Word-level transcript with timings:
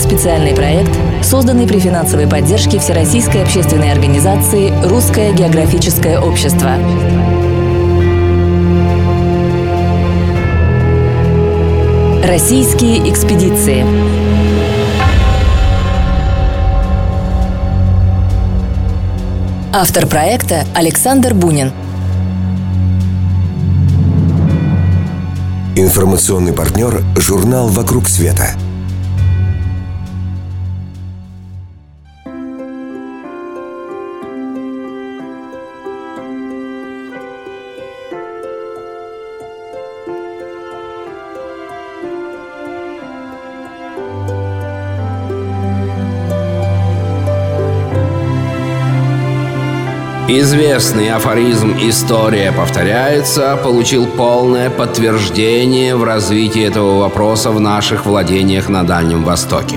Специальный 0.00 0.54
проект, 0.54 0.90
созданный 1.22 1.68
при 1.68 1.78
финансовой 1.78 2.26
поддержке 2.26 2.78
Всероссийской 2.78 3.42
общественной 3.42 3.92
организации 3.92 4.72
«Русское 4.82 5.32
географическое 5.34 6.18
общество». 6.18 6.70
Российские 12.24 13.10
экспедиции. 13.10 13.84
Автор 19.72 20.06
проекта 20.06 20.64
Александр 20.74 21.34
Бунин. 21.34 21.72
Информационный 25.76 26.54
партнер– 26.54 27.02
журнал 27.16 27.68
«Вокруг 27.68 28.08
света». 28.08 28.56
Известный 50.32 51.10
афоризм 51.10 51.74
«История 51.80 52.52
повторяется» 52.52 53.58
получил 53.64 54.06
полное 54.06 54.70
подтверждение 54.70 55.96
в 55.96 56.04
развитии 56.04 56.64
этого 56.64 57.00
вопроса 57.00 57.50
в 57.50 57.58
наших 57.58 58.06
владениях 58.06 58.68
на 58.68 58.84
Дальнем 58.84 59.24
Востоке. 59.24 59.74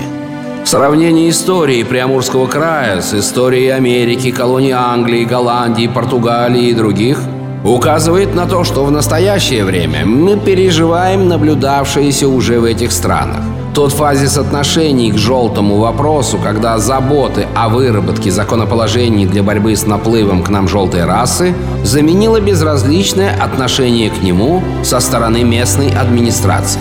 Сравнение 0.64 1.30
истории 1.30 1.82
Приамурского 1.82 2.46
края 2.46 3.00
с 3.00 3.12
историей 3.14 3.70
Америки, 3.70 4.30
колоний 4.30 4.70
Англии, 4.70 5.24
Голландии, 5.24 5.90
Португалии 5.92 6.68
и 6.68 6.72
других 6.72 7.18
указывает 7.64 8.36
на 8.36 8.46
то, 8.46 8.62
что 8.62 8.84
в 8.84 8.92
настоящее 8.92 9.64
время 9.64 10.06
мы 10.06 10.38
переживаем 10.38 11.26
наблюдавшееся 11.26 12.28
уже 12.28 12.60
в 12.60 12.64
этих 12.64 12.92
странах– 12.92 13.42
тот 13.74 13.92
фазис 13.92 14.38
отношений 14.38 15.10
к 15.10 15.18
желтому 15.18 15.78
вопросу, 15.78 16.38
когда 16.38 16.78
заботы 16.78 17.46
о 17.54 17.68
выработке 17.68 18.30
законоположений 18.30 19.26
для 19.26 19.42
борьбы 19.42 19.74
с 19.74 19.84
наплывом 19.84 20.44
к 20.44 20.48
нам 20.48 20.68
желтой 20.68 21.04
расы 21.04 21.54
заменило 21.82 22.40
безразличное 22.40 23.34
отношение 23.34 24.10
к 24.10 24.22
нему 24.22 24.62
со 24.84 25.00
стороны 25.00 25.42
местной 25.42 25.90
администрации. 25.90 26.80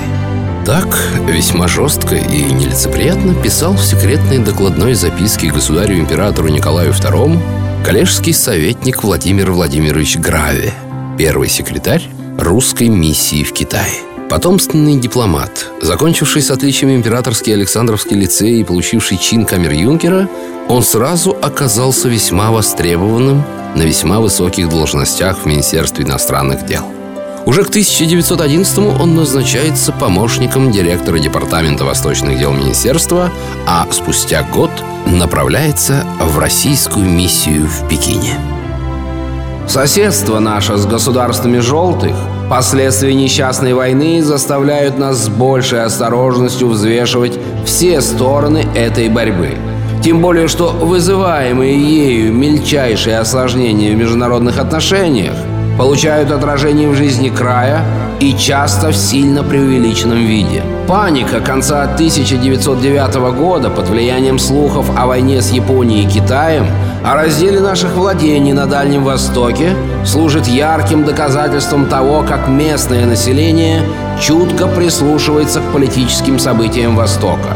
Так, 0.65 0.97
весьма 1.27 1.67
жестко 1.67 2.15
и 2.15 2.43
нелицеприятно 2.43 3.33
писал 3.33 3.73
в 3.73 3.83
секретной 3.83 4.37
докладной 4.37 4.93
записке 4.93 5.51
государю-императору 5.51 6.47
Николаю 6.47 6.91
II 6.91 7.37
коллежский 7.83 8.33
советник 8.33 9.03
Владимир 9.03 9.51
Владимирович 9.51 10.17
Граве, 10.17 10.71
первый 11.17 11.49
секретарь 11.49 12.07
русской 12.37 12.87
миссии 12.87 13.43
в 13.43 13.51
Китае. 13.51 14.12
Потомственный 14.33 14.95
дипломат, 14.95 15.69
закончивший 15.79 16.41
с 16.41 16.49
отличием 16.49 16.89
императорский 16.95 17.53
Александровский 17.53 18.17
лицей 18.17 18.61
и 18.61 18.63
получивший 18.63 19.19
чин 19.19 19.45
камер-юнкера, 19.45 20.27
он 20.67 20.81
сразу 20.81 21.37
оказался 21.39 22.09
весьма 22.09 22.49
востребованным 22.49 23.43
на 23.75 23.83
весьма 23.83 24.19
высоких 24.19 24.69
должностях 24.69 25.37
в 25.37 25.45
Министерстве 25.45 26.03
иностранных 26.03 26.65
дел. 26.65 26.83
Уже 27.45 27.63
к 27.63 27.69
1911 27.69 28.79
он 28.79 29.15
назначается 29.15 29.91
помощником 29.91 30.71
директора 30.71 31.19
Департамента 31.19 31.85
восточных 31.85 32.39
дел 32.39 32.53
Министерства, 32.53 33.31
а 33.67 33.85
спустя 33.91 34.41
год 34.41 34.71
направляется 35.05 36.07
в 36.19 36.39
российскую 36.39 37.05
миссию 37.07 37.67
в 37.67 37.87
Пекине. 37.87 38.39
Соседство 39.67 40.39
наше 40.39 40.77
с 40.77 40.87
государствами 40.87 41.59
желтых 41.59 42.15
Последствия 42.53 43.15
несчастной 43.15 43.73
войны 43.73 44.21
заставляют 44.21 44.99
нас 44.99 45.25
с 45.25 45.27
большей 45.27 45.81
осторожностью 45.81 46.67
взвешивать 46.67 47.39
все 47.65 47.99
стороны 47.99 48.67
этой 48.75 49.09
борьбы. 49.09 49.57
Тем 50.03 50.21
более, 50.21 50.47
что 50.47 50.69
вызываемые 50.69 51.75
ею 51.75 52.31
мельчайшие 52.31 53.17
осложнения 53.17 53.91
в 53.95 53.97
международных 53.97 54.59
отношениях 54.59 55.33
получают 55.77 56.31
отражение 56.31 56.89
в 56.89 56.95
жизни 56.95 57.29
края 57.29 57.81
и 58.19 58.33
часто 58.33 58.89
в 58.89 58.95
сильно 58.95 59.43
преувеличенном 59.43 60.17
виде. 60.17 60.63
Паника 60.87 61.39
конца 61.39 61.83
1909 61.83 63.15
года 63.35 63.69
под 63.69 63.89
влиянием 63.89 64.39
слухов 64.39 64.89
о 64.97 65.07
войне 65.07 65.41
с 65.41 65.51
Японией 65.51 66.05
и 66.05 66.09
Китаем, 66.09 66.67
о 67.03 67.15
разделе 67.15 67.59
наших 67.59 67.95
владений 67.95 68.53
на 68.53 68.65
Дальнем 68.65 69.03
Востоке 69.03 69.75
служит 70.05 70.47
ярким 70.47 71.03
доказательством 71.03 71.87
того, 71.87 72.23
как 72.27 72.47
местное 72.47 73.05
население 73.05 73.81
чутко 74.21 74.67
прислушивается 74.67 75.59
к 75.59 75.73
политическим 75.73 76.39
событиям 76.39 76.95
Востока 76.95 77.49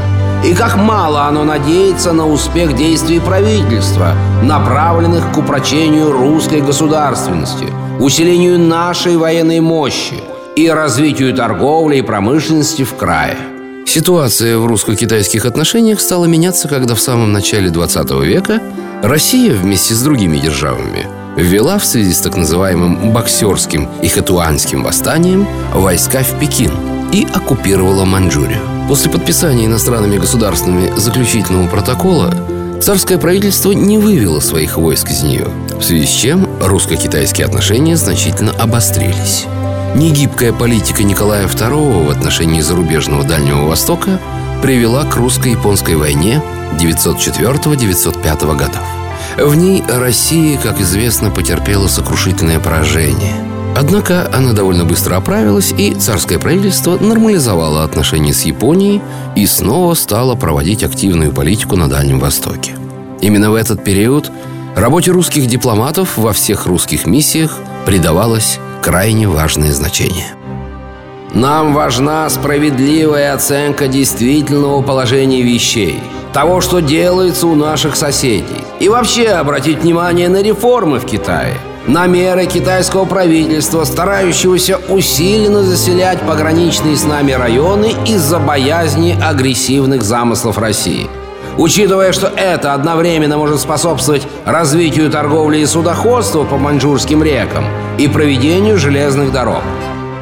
и 0.44 0.54
как 0.54 0.78
мало 0.78 1.24
оно 1.24 1.44
надеется 1.44 2.14
на 2.14 2.28
успех 2.28 2.76
действий 2.76 3.20
правительства, 3.20 4.14
направленных 4.44 5.32
к 5.32 5.38
упрочению 5.38 6.12
русской 6.12 6.62
государственности, 6.62 7.68
усилению 8.00 8.60
нашей 8.60 9.18
военной 9.18 9.60
мощи 9.60 10.16
и 10.56 10.70
развитию 10.70 11.34
торговли 11.36 11.98
и 11.98 12.02
промышленности 12.02 12.84
в 12.84 12.96
крае. 12.96 13.38
Ситуация 13.86 14.58
в 14.58 14.66
русско-китайских 14.66 15.46
отношениях 15.46 16.02
стала 16.02 16.26
меняться, 16.26 16.68
когда 16.68 16.94
в 16.94 17.00
самом 17.00 17.32
начале 17.32 17.70
20 17.70 18.12
века 18.24 18.62
Россия 19.02 19.54
вместе 19.54 19.94
с 19.94 20.02
другими 20.02 20.38
державами 20.38 21.08
ввела 21.38 21.78
в 21.78 21.86
связи 21.86 22.14
с 22.14 22.20
так 22.20 22.36
называемым 22.36 23.12
боксерским 23.14 23.88
и 24.02 24.08
хатуанским 24.08 24.84
восстанием 24.84 25.48
войска 25.74 26.24
в 26.24 26.40
Пекин 26.40 26.72
и 27.12 27.26
оккупировала 27.34 28.06
Маньчжурию. 28.06 28.60
После 28.88 29.12
подписания 29.12 29.66
иностранными 29.66 30.18
государствами 30.18 30.92
заключительного 30.98 31.68
протокола 31.68 32.34
царское 32.82 33.18
правительство 33.18 33.72
не 33.72 33.98
вывело 33.98 34.40
своих 34.40 34.78
войск 34.78 35.10
из 35.10 35.24
нее, 35.24 35.48
в 35.80 35.84
связи 35.84 36.06
с 36.06 36.10
чем 36.10 36.48
русско-китайские 36.62 37.46
отношения 37.46 37.98
значительно 37.98 38.52
обострились. 38.52 39.46
Негибкая 39.96 40.54
политика 40.54 41.04
Николая 41.04 41.48
II 41.48 42.06
в 42.06 42.10
отношении 42.10 42.62
зарубежного 42.62 43.24
Дальнего 43.24 43.66
Востока 43.66 44.20
привела 44.62 45.04
к 45.06 45.16
русско-японской 45.16 45.96
войне 45.96 46.42
904-905 46.80 48.56
годов. 48.56 48.84
В 49.38 49.56
ней 49.56 49.84
Россия, 49.88 50.58
как 50.58 50.80
известно, 50.82 51.32
потерпела 51.32 51.88
сокрушительное 51.88 52.60
поражение– 52.60 53.36
Однако 53.80 54.28
она 54.34 54.54
довольно 54.54 54.86
быстро 54.86 55.18
оправилась, 55.18 55.72
и 55.78 55.94
царское 55.94 56.40
правительство 56.40 56.98
нормализовало 56.98 57.84
отношения 57.84 58.34
с 58.34 58.42
Японией 58.42 59.04
и 59.36 59.46
снова 59.46 59.94
стало 59.94 60.34
проводить 60.34 60.84
активную 60.84 61.32
политику 61.32 61.76
на 61.76 61.88
Дальнем 61.88 62.20
Востоке. 62.20 62.74
Именно 63.22 63.52
в 63.52 63.54
этот 63.54 63.84
период 63.84 64.32
работе 64.76 65.12
русских 65.12 65.46
дипломатов 65.46 66.18
во 66.18 66.34
всех 66.34 66.66
русских 66.66 67.06
миссиях 67.06 67.60
придавалось 67.86 68.58
крайне 68.82 69.28
важное 69.28 69.72
значение. 69.72 70.26
Нам 71.36 71.76
важна 71.76 72.28
справедливая 72.32 73.36
оценка 73.36 73.88
действительного 73.88 74.82
положения 74.82 75.44
вещей, 75.44 76.00
того, 76.34 76.62
что 76.62 76.80
делается 76.80 77.46
у 77.46 77.54
наших 77.54 77.96
соседей. 77.96 78.64
И 78.80 78.90
вообще 78.90 79.28
обратить 79.28 79.84
внимание 79.84 80.30
на 80.30 80.42
реформы 80.42 80.98
в 80.98 81.06
Китае– 81.06 81.54
на 81.88 82.06
меры 82.06 82.46
китайского 82.46 83.06
правительства, 83.06 83.86
старающегося 83.86 84.80
усиленно 84.90 85.64
заселять 85.64 86.20
пограничные 86.22 86.98
с 86.98 87.06
нами 87.06 87.32
районы 87.32 87.94
из-за 88.06 88.40
боязни 88.40 89.18
агрессивных 89.22 90.04
замыслов 90.04 90.58
России. 90.58 91.10
Учитывая, 91.58 92.12
что 92.12 92.28
это 92.28 92.74
одновременно 92.74 93.38
может 93.38 93.60
способствовать 93.60 94.28
развитию 94.46 95.10
торговли 95.10 95.60
и 95.60 95.66
судоходства 95.66 96.44
по 96.44 96.58
маньчжурским 96.58 97.24
рекам 97.24 97.66
и 97.98 98.08
проведению 98.08 98.78
железных 98.78 99.32
дорог. 99.32 99.64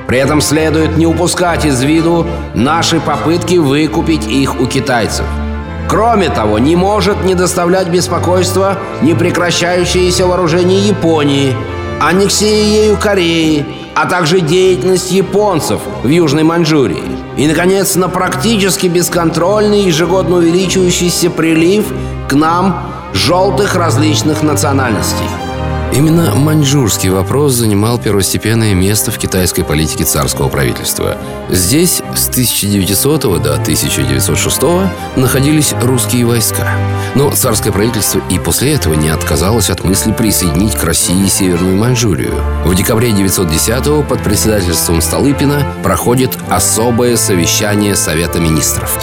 При 0.07 0.19
этом 0.19 0.39
следует 0.39 0.97
не 0.97 1.07
упускать 1.07 1.65
из 1.65 1.81
виду 1.81 2.25
наши 2.53 2.99
попытки 2.99 3.55
выкупить 3.55 4.27
их 4.27 4.61
у 4.61 4.67
китайцев– 4.67 5.25
Кроме 5.87 6.29
того, 6.29 6.59
не 6.59 6.75
может 6.75 7.23
не 7.23 7.35
доставлять 7.35 7.87
беспокойства 7.87 8.77
непрекращающееся 9.01 10.25
вооружение 10.25 10.87
Японии, 10.87 11.55
аннексия 12.01 12.63
ею 12.63 12.97
Кореи, 12.97 13.65
а 13.95 14.07
также 14.07 14.41
деятельность 14.41 15.11
японцев 15.11 15.79
в 16.03 16.07
Южной 16.07 16.43
Маньчжурии. 16.43 17.03
И, 17.37 17.47
наконец, 17.47 17.95
на 17.95 18.09
практически 18.09 18.87
бесконтрольный 18.87 19.83
ежегодно 19.83 20.37
увеличивающийся 20.37 21.29
прилив 21.29 21.85
к 22.27 22.33
нам 22.33 22.91
желтых 23.13 23.75
различных 23.75 24.43
национальностей. 24.43 25.44
Именно 25.95 26.35
маньчжурский 26.35 27.07
вопрос 27.07 27.53
занимал 27.53 27.97
первостепенное 27.97 28.73
место 28.73 29.11
в 29.11 29.17
китайской 29.17 29.63
политике 29.63 30.03
царского 30.03 30.49
правительства. 30.49 31.17
Здесь 31.49 32.01
с 32.13 32.27
1900 32.27 33.21
до 33.41 33.53
1906 33.53 34.61
находились 35.15 35.73
русские 35.81 36.25
войска. 36.25 36.67
Но 37.15 37.31
царское 37.31 37.71
правительство 37.71 38.21
и 38.29 38.37
после 38.39 38.73
этого 38.73 38.93
не 38.95 39.07
отказалось 39.07 39.69
от 39.69 39.85
мысли 39.85 40.11
присоединить 40.11 40.75
к 40.75 40.83
России 40.83 41.27
Северную 41.27 41.77
Маньчжурию. 41.77 42.33
В 42.65 42.75
декабре 42.75 43.13
1910 43.13 44.05
под 44.05 44.21
председательством 44.21 45.01
Столыпина 45.01 45.65
проходит 45.81 46.37
особое 46.49 47.15
совещание 47.15 47.95
Совета 47.95 48.41
министров. 48.41 48.99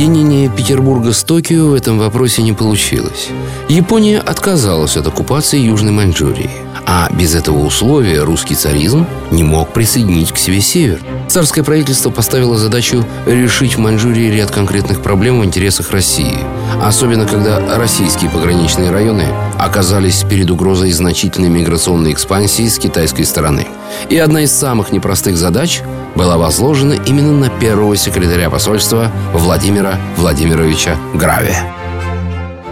Единение 0.00 0.48
Петербурга 0.48 1.12
с 1.12 1.22
Токио 1.24 1.66
в 1.66 1.74
этом 1.74 1.98
вопросе 1.98 2.40
не 2.40 2.54
получилось. 2.54 3.28
Япония 3.68 4.18
отказалась 4.18 4.96
от 4.96 5.06
оккупации 5.06 5.58
Южной 5.58 5.92
Маньчжурии. 5.92 6.48
А 6.92 7.08
без 7.12 7.36
этого 7.36 7.58
условия 7.58 8.24
русский 8.24 8.56
царизм 8.56 9.06
не 9.30 9.44
мог 9.44 9.72
присоединить 9.72 10.32
к 10.32 10.38
себе 10.38 10.60
север. 10.60 10.98
Царское 11.28 11.62
правительство 11.62 12.10
поставило 12.10 12.58
задачу 12.58 13.06
решить 13.26 13.76
в 13.76 13.78
Маньчжурии 13.78 14.28
ряд 14.28 14.50
конкретных 14.50 15.00
проблем 15.00 15.38
в 15.38 15.44
интересах 15.44 15.92
России. 15.92 16.36
Особенно, 16.82 17.26
когда 17.26 17.76
российские 17.76 18.28
пограничные 18.28 18.90
районы 18.90 19.26
оказались 19.56 20.24
перед 20.24 20.50
угрозой 20.50 20.90
значительной 20.90 21.48
миграционной 21.48 22.12
экспансии 22.12 22.66
с 22.66 22.76
китайской 22.76 23.22
стороны. 23.22 23.68
И 24.08 24.18
одна 24.18 24.42
из 24.42 24.50
самых 24.50 24.90
непростых 24.90 25.36
задач 25.36 25.82
была 26.16 26.38
возложена 26.38 26.94
именно 26.94 27.32
на 27.32 27.50
первого 27.50 27.96
секретаря 27.96 28.50
посольства 28.50 29.12
Владимира 29.32 29.94
Владимировича 30.16 30.96
Граве. 31.14 31.56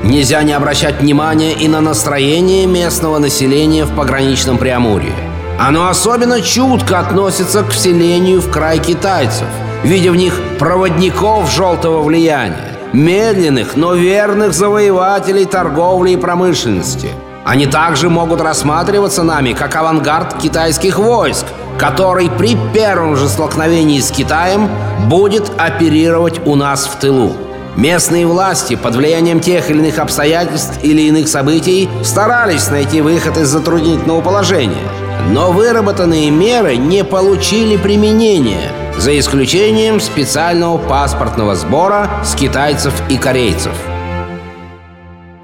Нельзя 0.08 0.42
не 0.42 0.54
обращать 0.54 1.02
внимания 1.02 1.52
и 1.52 1.68
на 1.68 1.82
настроение 1.82 2.64
местного 2.64 3.18
населения 3.18 3.84
в 3.84 3.94
пограничном 3.94 4.56
Преамурье. 4.56 5.12
Оно 5.58 5.88
особенно 5.88 6.40
чутко 6.40 6.98
относится 6.98 7.62
к 7.62 7.68
вселению 7.68 8.40
в 8.40 8.50
край 8.50 8.78
китайцев, 8.78 9.46
видя 9.84 10.10
в 10.10 10.16
них 10.16 10.40
проводников 10.58 11.50
желтого 11.50 12.02
влияния, 12.02 12.78
медленных, 12.94 13.76
но 13.76 13.92
верных 13.92 14.54
завоевателей 14.54 15.44
торговли 15.44 16.12
и 16.12 16.16
промышленности. 16.16 17.10
Они 17.44 17.66
также 17.66 18.08
могут 18.08 18.40
рассматриваться 18.40 19.22
нами 19.22 19.52
как 19.52 19.76
авангард 19.76 20.38
китайских 20.38 20.98
войск, 20.98 21.44
который 21.76 22.30
при 22.30 22.56
первом 22.72 23.14
же 23.14 23.28
столкновении 23.28 24.00
с 24.00 24.10
Китаем 24.10 24.70
будет 25.06 25.52
оперировать 25.58 26.40
у 26.46 26.54
нас 26.54 26.86
в 26.86 26.98
тылу. 26.98 27.36
Местные 27.78 28.26
власти 28.26 28.74
под 28.74 28.96
влиянием 28.96 29.38
тех 29.38 29.70
или 29.70 29.78
иных 29.78 30.00
обстоятельств 30.00 30.80
или 30.82 31.02
иных 31.02 31.28
событий 31.28 31.88
старались 32.02 32.68
найти 32.70 33.00
выход 33.00 33.36
из 33.36 33.46
затруднительного 33.46 34.20
положения. 34.20 34.88
Но 35.30 35.52
выработанные 35.52 36.28
меры 36.32 36.74
не 36.74 37.04
получили 37.04 37.76
применения, 37.76 38.72
за 38.98 39.16
исключением 39.16 40.00
специального 40.00 40.76
паспортного 40.76 41.54
сбора 41.54 42.10
с 42.24 42.34
китайцев 42.34 42.92
и 43.08 43.16
корейцев– 43.16 43.74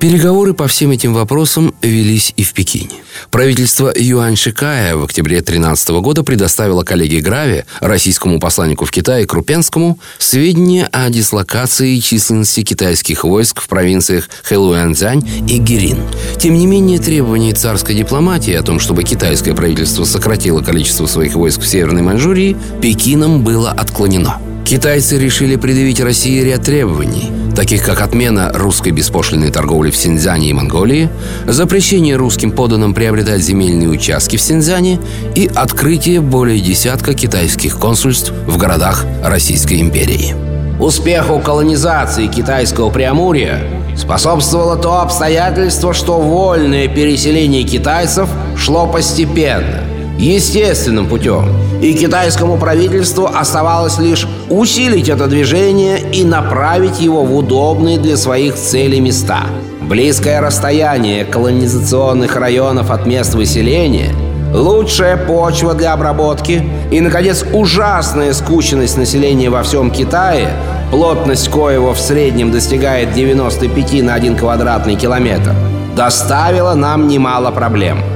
Переговоры 0.04 0.52
по 0.52 0.68
всем 0.68 0.90
этим 0.90 1.14
вопросам 1.14 1.74
велись 1.80 2.34
и 2.36 2.42
в 2.42 2.52
Пекине. 2.52 2.90
Правительство 3.30 3.90
Юань 3.96 4.36
Шикая 4.36 4.96
в 4.96 5.04
октябре 5.04 5.36
2013 5.36 5.88
года 6.02 6.22
предоставило 6.22 6.82
коллеге 6.82 7.20
Граве, 7.20 7.64
российскому 7.80 8.38
посланнику 8.38 8.84
в 8.84 8.90
Китае 8.90 9.24
Крупенскому, 9.24 9.98
сведения 10.18 10.90
о 10.92 11.08
дислокации 11.08 11.96
и 11.96 12.02
численности 12.02 12.62
китайских 12.62 13.24
войск 13.24 13.62
в 13.62 13.66
провинциях 13.66 14.28
Хэлуэнцзянь 14.42 15.26
и 15.48 15.56
Гирин. 15.56 16.02
Тем 16.38 16.52
не 16.52 16.66
менее, 16.66 16.98
требования 16.98 17.54
царской 17.54 17.94
дипломатии 17.94 18.52
о 18.52 18.62
том, 18.62 18.80
чтобы 18.80 19.04
китайское 19.04 19.54
правительство 19.54 20.04
сократило 20.04 20.60
количество 20.60 21.06
своих 21.06 21.34
войск 21.34 21.62
в 21.62 21.66
Северной 21.66 22.02
Маньчжурии, 22.02 22.58
Пекином 22.82 23.42
было 23.42 23.70
отклонено. 23.70 24.38
Китайцы 24.66 25.18
решили 25.18 25.56
предъявить 25.56 26.00
России 26.00 26.42
ряд 26.42 26.64
требований, 26.64 27.30
таких 27.54 27.84
как 27.84 28.00
отмена 28.00 28.50
русской 28.52 28.90
беспошлиной 28.90 29.50
торговли 29.50 29.90
в 29.90 29.96
Синьцзяне 29.96 30.50
и 30.50 30.52
Монголии, 30.52 31.08
запрещение 31.46 32.16
русским 32.16 32.52
поданным 32.52 32.94
приобретать 32.94 33.40
земельные 33.40 33.88
участки 33.88 34.36
в 34.36 34.42
Синьцзяне 34.42 35.00
и 35.34 35.50
открытие 35.54 36.20
более 36.20 36.60
десятка 36.60 37.14
китайских 37.14 37.78
консульств 37.78 38.32
в 38.46 38.56
городах 38.56 39.04
Российской 39.22 39.80
империи. 39.80 40.34
Успеху 40.80 41.38
колонизации 41.38 42.26
китайского 42.26 42.90
Преамурья 42.90 43.60
способствовало 43.96 44.76
то 44.76 45.00
обстоятельство, 45.00 45.94
что 45.94 46.20
вольное 46.20 46.88
переселение 46.88 47.62
китайцев 47.62 48.28
шло 48.56 48.86
постепенно, 48.86 49.82
естественным 50.18 51.06
путем– 51.06 51.48
и 51.84 51.92
китайскому 51.92 52.56
правительству 52.56 53.26
оставалось 53.26 53.98
лишь 53.98 54.26
усилить 54.48 55.10
это 55.10 55.26
движение 55.26 55.98
и 56.00 56.24
направить 56.24 57.00
его 57.00 57.24
в 57.24 57.36
удобные 57.36 57.98
для 57.98 58.16
своих 58.16 58.54
целей 58.54 59.00
места. 59.00 59.40
Близкое 59.82 60.40
расстояние 60.40 61.26
колонизационных 61.26 62.36
районов 62.36 62.90
от 62.90 63.06
мест 63.06 63.34
выселения 63.34 64.14
лучшая 64.54 65.16
почва 65.16 65.74
для 65.74 65.92
обработки 65.92 66.64
и, 66.90 67.00
наконец, 67.00 67.44
ужасная 67.52 68.32
скученность 68.32 68.96
населения 68.96 69.50
во 69.50 69.62
всем 69.62 69.90
Китае, 69.90 70.48
плотность 70.90 71.50
коего 71.50 71.92
в 71.92 71.98
среднем 71.98 72.52
достигает 72.52 73.12
95 73.12 74.02
на 74.04 74.14
1 74.14 74.36
квадратный 74.36 74.94
километр, 74.94 75.54
доставила 75.96 76.74
нам 76.74 77.08
немало 77.08 77.50
проблем– 77.50 77.98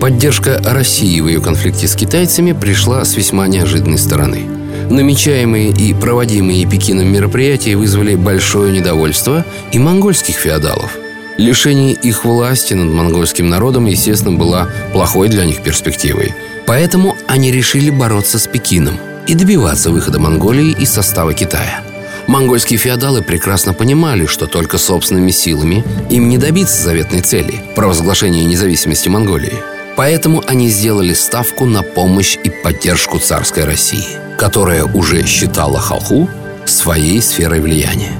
Поддержка 0.00 0.58
России 0.64 1.20
в 1.20 1.28
ее 1.28 1.42
конфликте 1.42 1.86
с 1.86 1.94
китайцами 1.94 2.52
пришла 2.52 3.04
с 3.04 3.16
весьма 3.16 3.46
неожиданной 3.48 3.98
стороны. 3.98 4.46
Намечаемые 4.88 5.72
и 5.72 5.92
проводимые 5.92 6.64
Пекином 6.64 7.12
мероприятия 7.12 7.76
вызвали 7.76 8.14
большое 8.14 8.72
недовольство 8.72 9.44
и 9.72 9.78
монгольских 9.78 10.36
феодалов. 10.36 10.96
Лишение 11.36 11.92
их 11.92 12.24
власти 12.24 12.72
над 12.72 12.90
монгольским 12.90 13.50
народом, 13.50 13.84
естественно, 13.84 14.38
была 14.38 14.70
плохой 14.94 15.28
для 15.28 15.44
них 15.44 15.62
перспективой. 15.62 16.34
Поэтому 16.66 17.14
они 17.28 17.52
решили 17.52 17.90
бороться 17.90 18.38
с 18.38 18.46
Пекином 18.46 18.98
и 19.26 19.34
добиваться 19.34 19.90
выхода 19.90 20.18
Монголии 20.18 20.72
из 20.80 20.90
состава 20.90 21.34
Китая. 21.34 21.82
Монгольские 22.26 22.78
феодалы 22.78 23.20
прекрасно 23.20 23.74
понимали, 23.74 24.24
что 24.24 24.46
только 24.46 24.78
собственными 24.78 25.30
силами 25.30 25.84
им 26.08 26.30
не 26.30 26.38
добиться 26.38 26.82
заветной 26.82 27.20
цели– 27.20 27.62
провозглашения 27.74 28.44
независимости 28.46 29.10
Монголии– 29.10 29.52
Поэтому 30.00 30.42
они 30.46 30.70
сделали 30.70 31.12
ставку 31.12 31.66
на 31.66 31.82
помощь 31.82 32.38
и 32.42 32.48
поддержку 32.48 33.18
царской 33.18 33.64
России, 33.64 34.16
которая 34.38 34.86
уже 34.86 35.26
считала 35.26 35.78
Халху 35.78 36.26
своей 36.64 37.20
сферой 37.20 37.60
влияния. 37.60 38.12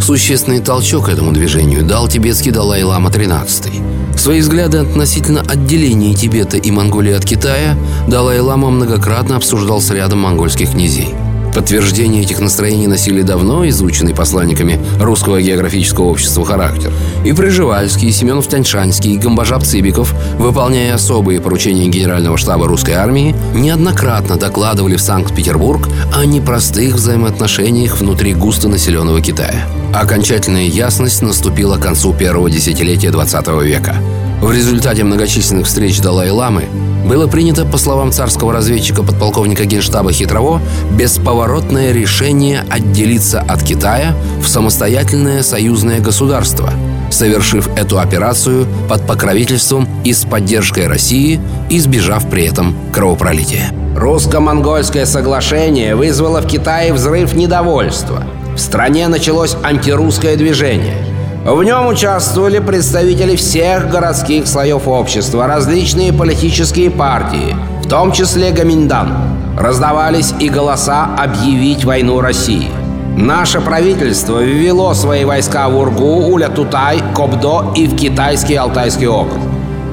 Существенный 0.00 0.60
толчок 0.60 1.08
этому 1.08 1.32
движению 1.32 1.84
дал 1.84 2.06
тибетский 2.06 2.52
Далай-Лама 2.52 3.10
XIII. 3.10 4.16
Свои 4.16 4.38
взгляды 4.38 4.78
относительно 4.78 5.40
отделения 5.40 6.14
Тибета 6.14 6.58
и 6.58 6.70
Монголии 6.70 7.14
от 7.14 7.24
Китая 7.24 7.76
Далай-Лама 8.06 8.70
многократно 8.70 9.34
обсуждал 9.34 9.80
с 9.80 9.90
рядом 9.90 10.20
монгольских 10.20 10.70
князей– 10.70 11.12
Подтверждение 11.56 12.22
этих 12.22 12.40
настроений 12.40 12.86
носили 12.86 13.22
давно 13.22 13.66
изученный 13.70 14.14
посланниками 14.14 14.78
Русского 15.00 15.40
географического 15.40 16.04
общества 16.04 16.44
характер. 16.44 16.92
И 17.24 17.32
Приживальский, 17.32 18.10
и 18.10 18.12
Семенов 18.12 18.46
Таньшанский, 18.46 19.14
и 19.14 19.16
Гамбажап 19.16 19.64
Цибиков, 19.64 20.12
выполняя 20.38 20.94
особые 20.94 21.40
поручения 21.40 21.88
Генерального 21.88 22.36
штаба 22.36 22.68
русской 22.68 22.90
армии, 22.90 23.34
неоднократно 23.54 24.36
докладывали 24.36 24.96
в 24.96 25.00
Санкт-Петербург 25.00 25.88
о 26.14 26.26
непростых 26.26 26.96
взаимоотношениях 26.96 28.00
внутри 28.00 28.34
густонаселенного 28.34 29.22
Китая. 29.22 29.66
Окончательная 29.94 30.66
ясность 30.66 31.22
наступила 31.22 31.78
к 31.78 31.82
концу 31.82 32.12
первого 32.12 32.50
десятилетия 32.50 33.10
20 33.10 33.48
века. 33.62 33.96
В 34.40 34.52
результате 34.52 35.02
многочисленных 35.02 35.66
встреч 35.66 36.00
Далай-Ламы 36.00 36.64
было 37.06 37.26
принято, 37.26 37.64
по 37.64 37.78
словам 37.78 38.12
царского 38.12 38.52
разведчика 38.52 39.02
подполковника 39.02 39.64
генштаба 39.64 40.12
Хитрово, 40.12 40.60
бесповоротное 40.92 41.92
решение 41.92 42.62
отделиться 42.68 43.40
от 43.40 43.62
Китая 43.62 44.14
в 44.42 44.46
самостоятельное 44.46 45.42
союзное 45.42 46.00
государство, 46.00 46.70
совершив 47.10 47.70
эту 47.78 47.98
операцию 47.98 48.66
под 48.90 49.06
покровительством 49.06 49.88
и 50.04 50.12
с 50.12 50.24
поддержкой 50.24 50.86
России, 50.86 51.40
избежав 51.70 52.28
при 52.28 52.44
этом 52.44 52.76
кровопролития. 52.92 53.70
Русско-монгольское 53.96 55.06
соглашение 55.06 55.96
вызвало 55.96 56.42
в 56.42 56.46
Китае 56.46 56.92
взрыв 56.92 57.32
недовольства. 57.32 58.24
В 58.54 58.58
стране 58.58 59.08
началось 59.08 59.56
антирусское 59.62 60.36
движение– 60.36 60.96
в 61.54 61.62
нем 61.62 61.86
участвовали 61.86 62.58
представители 62.58 63.36
всех 63.36 63.88
городских 63.88 64.48
слоев 64.48 64.88
общества, 64.88 65.46
различные 65.46 66.12
политические 66.12 66.90
партии, 66.90 67.54
в 67.84 67.88
том 67.88 68.10
числе 68.10 68.50
Гаминдан. 68.50 69.12
Раздавались 69.56 70.34
и 70.40 70.48
голоса 70.48 71.04
объявить 71.16 71.84
войну 71.84 72.20
России. 72.20 72.68
Наше 73.16 73.60
правительство 73.60 74.40
ввело 74.40 74.92
свои 74.92 75.24
войска 75.24 75.68
в 75.68 75.76
Ургу, 75.78 76.26
Уля-Тутай, 76.26 77.00
Кобдо 77.14 77.72
и 77.76 77.86
в 77.86 77.96
китайский 77.96 78.56
Алтайский 78.56 79.06
округ. 79.06 79.45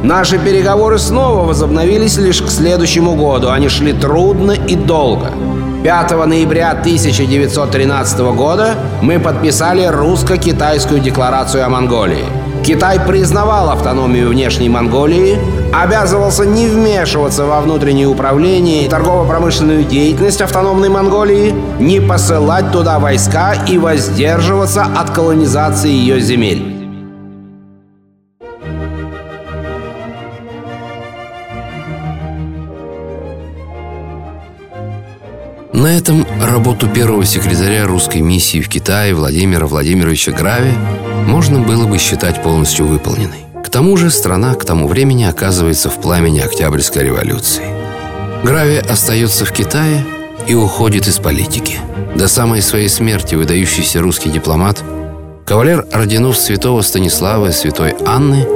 Наши 0.04 0.38
переговоры 0.38 1.00
снова 1.00 1.48
возобновились 1.48 2.18
лишь 2.18 2.42
к 2.42 2.50
следующему 2.50 3.16
году. 3.16 3.50
Они 3.50 3.70
шли 3.70 3.94
трудно 3.94 4.52
и 4.52 4.76
долго. 4.76 5.32
5 5.86 6.28
ноября 6.28 6.72
1913 6.72 8.20
года 8.36 8.76
мы 9.02 9.18
подписали 9.18 9.86
русско-китайскую 9.86 11.00
декларацию 11.00 11.66
о 11.66 11.70
Монголии. 11.70 12.26
Китай 12.66 13.00
признавал 13.00 13.70
автономию 13.70 14.28
внешней 14.28 14.68
Монголии, 14.68 15.38
обязывался 15.74 16.46
не 16.46 16.68
вмешиваться 16.68 17.46
во 17.46 17.62
внутреннее 17.62 18.08
управление 18.08 18.86
и 18.86 18.90
торгово-промышленную 18.90 19.86
деятельность 19.86 20.42
автономной 20.42 20.90
Монголии, 20.90 21.54
не 21.80 22.02
посылать 22.02 22.74
туда 22.74 23.00
войска 23.00 23.54
и 23.70 23.78
воздерживаться 23.78 24.84
от 24.84 25.12
колонизации 25.12 25.92
ее 25.92 26.20
земель. 26.20 26.73
На 35.84 35.98
этом 35.98 36.26
работу 36.42 36.88
первого 36.88 37.26
секретаря 37.26 37.86
русской 37.86 38.22
миссии 38.22 38.62
в 38.62 38.70
Китае 38.70 39.14
Владимира 39.14 39.68
Владимировича 39.68 40.32
Грави 40.32 40.72
можно 41.28 41.60
было 41.60 41.86
бы 41.86 41.98
считать 41.98 42.42
полностью 42.42 42.86
выполненной. 42.86 43.44
К 43.62 43.68
тому 43.68 43.98
же 43.98 44.10
страна 44.10 44.56
к 44.56 44.64
тому 44.64 44.88
времени 44.88 45.26
оказывается 45.26 45.90
в 45.90 46.00
пламени 46.00 46.40
Октябрьской 46.40 47.04
революции. 47.04 47.66
Грави 48.46 48.78
остается 48.78 49.44
в 49.44 49.52
Китае 49.52 50.06
и 50.48 50.56
уходит 50.56 51.08
из 51.08 51.18
политики. 51.18 51.80
До 52.16 52.30
самой 52.30 52.62
своей 52.62 52.88
смерти 52.88 53.36
выдающийся 53.36 54.00
русский 54.00 54.30
дипломат, 54.30 54.82
кавалер 55.46 55.86
орденов 55.92 56.38
святого 56.38 56.82
Станислава 56.82 57.48
и 57.48 57.52
святой 57.52 57.94
Анны, 58.06 58.48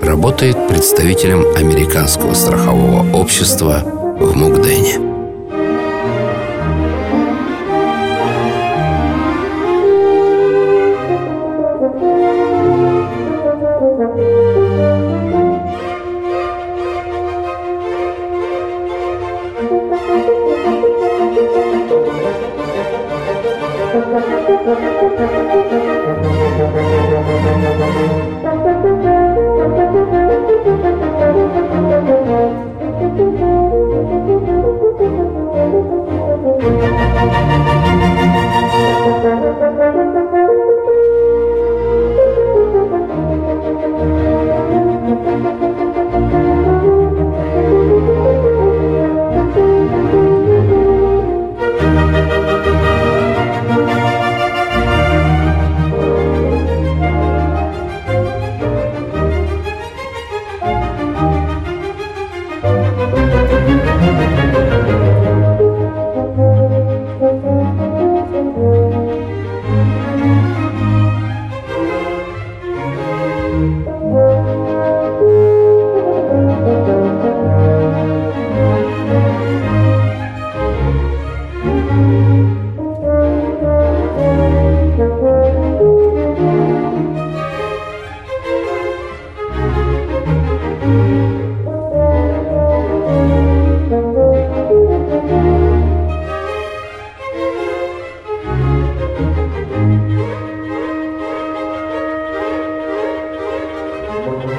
работает 0.00 0.56
представителем 0.66 1.44
американского 1.54 2.32
страхового 2.32 3.12
общества 3.12 3.82
в 4.18 4.34
Мукдене. 4.34 5.09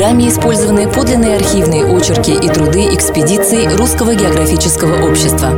программе 0.00 0.30
использованы 0.30 0.88
подлинные 0.90 1.36
архивные 1.36 1.84
очерки 1.84 2.32
и 2.32 2.48
труды 2.48 2.86
экспедиций 2.94 3.68
Русского 3.76 4.14
географического 4.14 5.06
общества. 5.06 5.50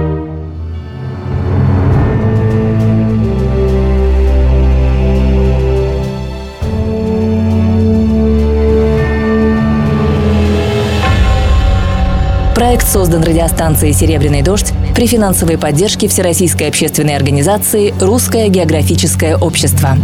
Проект 12.56 12.88
создан 12.88 13.22
радиостанцией 13.22 13.92
«Серебряный 13.92 14.42
дождь» 14.42 14.72
при 14.96 15.06
финансовой 15.06 15.56
поддержке 15.56 16.08
Всероссийской 16.08 16.66
общественной 16.66 17.14
организации 17.14 17.94
«Русское 18.00 18.48
географическое 18.48 19.36
общество». 19.36 19.96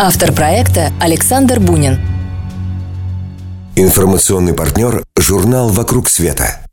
Автор 0.00 0.32
проекта 0.32 0.92
Александр 1.00 1.58
Бунин. 1.58 1.98
Информационный 3.74 4.54
партнер– 4.54 5.02
журнал 5.18 5.70
«Вокруг 5.70 6.08
света». 6.08 6.67